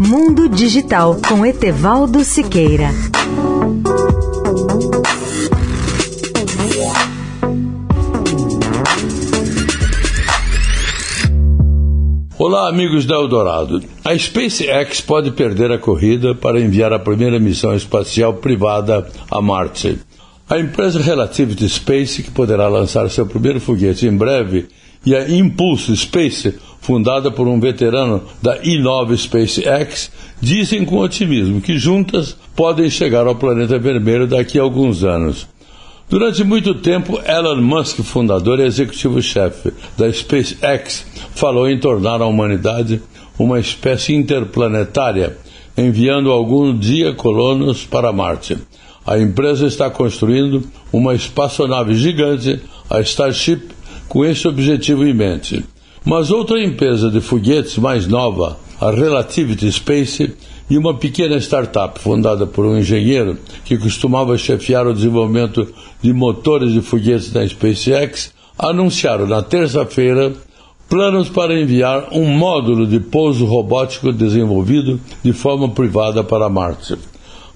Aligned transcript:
Mundo 0.00 0.48
Digital 0.48 1.16
com 1.28 1.44
Etevaldo 1.44 2.22
Siqueira. 2.22 2.90
Olá, 12.38 12.68
amigos 12.68 13.04
da 13.06 13.16
Eldorado. 13.16 13.82
A 14.04 14.16
SpaceX 14.16 15.00
pode 15.00 15.32
perder 15.32 15.72
a 15.72 15.78
corrida 15.78 16.32
para 16.32 16.60
enviar 16.60 16.92
a 16.92 17.00
primeira 17.00 17.40
missão 17.40 17.74
espacial 17.74 18.34
privada 18.34 19.10
a 19.28 19.42
Marte. 19.42 19.98
A 20.48 20.60
empresa 20.60 21.02
Relativity 21.02 21.68
Space, 21.68 22.22
que 22.22 22.30
poderá 22.30 22.68
lançar 22.68 23.10
seu 23.10 23.26
primeiro 23.26 23.58
foguete 23.58 24.06
em 24.06 24.16
breve, 24.16 24.68
e 25.04 25.14
a 25.14 25.28
Impulse 25.28 25.96
Space, 25.96 26.54
fundada 26.80 27.30
por 27.30 27.46
um 27.46 27.60
veterano 27.60 28.22
da 28.42 28.58
I-9 28.58 29.16
SpaceX, 29.16 30.10
dizem 30.40 30.84
com 30.84 30.98
otimismo 30.98 31.60
que 31.60 31.78
juntas 31.78 32.36
podem 32.54 32.88
chegar 32.88 33.26
ao 33.26 33.34
planeta 33.34 33.78
vermelho 33.78 34.26
daqui 34.26 34.58
a 34.58 34.62
alguns 34.62 35.04
anos. 35.04 35.46
Durante 36.08 36.42
muito 36.42 36.74
tempo, 36.74 37.20
Elon 37.26 37.60
Musk, 37.60 37.98
fundador 38.02 38.58
e 38.60 38.62
executivo-chefe 38.62 39.72
da 39.96 40.10
SpaceX, 40.10 41.04
falou 41.34 41.68
em 41.68 41.78
tornar 41.78 42.22
a 42.22 42.26
humanidade 42.26 43.02
uma 43.38 43.60
espécie 43.60 44.14
interplanetária, 44.14 45.36
enviando 45.76 46.30
algum 46.30 46.76
dia 46.76 47.12
colonos 47.12 47.84
para 47.84 48.12
Marte. 48.12 48.56
A 49.06 49.18
empresa 49.18 49.66
está 49.66 49.90
construindo 49.90 50.64
uma 50.92 51.14
espaçonave 51.14 51.94
gigante, 51.94 52.60
a 52.88 53.00
Starship, 53.00 53.68
com 54.08 54.24
esse 54.24 54.48
objetivo 54.48 55.06
em 55.06 55.12
mente. 55.12 55.62
Mas 56.04 56.30
outra 56.30 56.62
empresa 56.62 57.10
de 57.10 57.20
foguetes 57.20 57.76
mais 57.78 58.06
nova, 58.06 58.58
a 58.80 58.90
Relativity 58.90 59.70
Space, 59.72 60.34
e 60.70 60.76
uma 60.76 60.94
pequena 60.94 61.38
startup 61.38 61.98
fundada 61.98 62.46
por 62.46 62.66
um 62.66 62.78
engenheiro 62.78 63.38
que 63.64 63.78
costumava 63.78 64.36
chefiar 64.36 64.86
o 64.86 64.92
desenvolvimento 64.92 65.66
de 66.02 66.12
motores 66.12 66.72
de 66.72 66.82
foguetes 66.82 67.30
da 67.30 67.46
SpaceX, 67.46 68.32
anunciaram 68.58 69.26
na 69.26 69.42
terça-feira 69.42 70.32
planos 70.88 71.28
para 71.28 71.58
enviar 71.58 72.08
um 72.12 72.26
módulo 72.26 72.86
de 72.86 72.98
pouso 72.98 73.44
robótico 73.44 74.12
desenvolvido 74.12 75.00
de 75.22 75.32
forma 75.32 75.68
privada 75.68 76.24
para 76.24 76.48
Marte. 76.48 76.96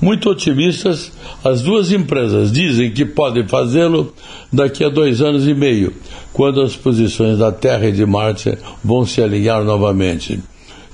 Muito 0.00 0.30
otimistas, 0.30 1.12
as 1.44 1.60
duas 1.60 1.92
empresas 1.92 2.50
dizem 2.50 2.90
que 2.90 3.04
podem 3.04 3.46
fazê-lo 3.46 4.14
daqui 4.50 4.82
a 4.82 4.88
dois 4.88 5.20
anos 5.20 5.46
e 5.46 5.52
meio, 5.52 5.92
quando 6.32 6.62
as 6.62 6.74
posições 6.74 7.38
da 7.38 7.52
Terra 7.52 7.88
e 7.88 7.92
de 7.92 8.06
Marte 8.06 8.56
vão 8.82 9.04
se 9.04 9.22
alinhar 9.22 9.62
novamente. 9.62 10.40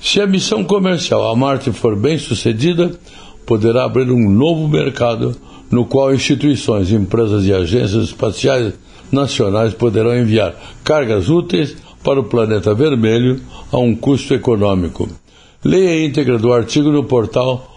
Se 0.01 0.19
a 0.19 0.27
missão 0.27 0.63
comercial 0.63 1.31
a 1.31 1.35
Marte 1.35 1.71
for 1.71 1.95
bem 1.95 2.17
sucedida, 2.17 2.99
poderá 3.45 3.85
abrir 3.85 4.11
um 4.11 4.29
novo 4.29 4.67
mercado 4.67 5.35
no 5.71 5.85
qual 5.85 6.13
instituições, 6.13 6.91
empresas 6.91 7.45
e 7.45 7.53
agências 7.53 8.03
espaciais 8.03 8.73
nacionais 9.09 9.73
poderão 9.73 10.17
enviar 10.17 10.53
cargas 10.83 11.29
úteis 11.29 11.77
para 12.03 12.19
o 12.19 12.25
planeta 12.25 12.73
vermelho 12.73 13.39
a 13.71 13.77
um 13.77 13.95
custo 13.95 14.33
econômico. 14.33 15.09
Leia 15.63 15.91
a 15.91 16.05
íntegra 16.05 16.37
do 16.37 16.51
artigo 16.51 16.91
no 16.91 17.05
portal 17.05 17.76